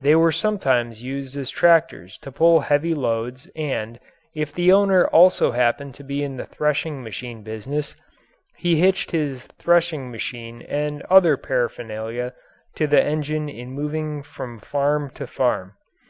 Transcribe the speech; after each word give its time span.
They 0.00 0.16
were 0.16 0.32
sometimes 0.32 1.02
used 1.02 1.36
as 1.36 1.50
tractors 1.50 2.16
to 2.22 2.32
pull 2.32 2.60
heavy 2.60 2.94
loads 2.94 3.50
and, 3.54 4.00
if 4.34 4.50
the 4.50 4.72
owner 4.72 5.06
also 5.06 5.50
happened 5.50 5.94
to 5.96 6.02
be 6.02 6.24
in 6.24 6.38
the 6.38 6.46
threshing 6.46 7.02
machine 7.02 7.42
business, 7.42 7.94
he 8.56 8.76
hitched 8.76 9.10
his 9.10 9.44
threshing 9.58 10.10
machine 10.10 10.62
and 10.62 11.02
other 11.10 11.36
paraphernalia 11.36 12.32
to 12.76 12.86
the 12.86 13.04
engine 13.04 13.50
in 13.50 13.72
moving 13.72 14.22
from 14.22 14.58
farm 14.58 15.10
to 15.16 15.26
farm. 15.26 15.74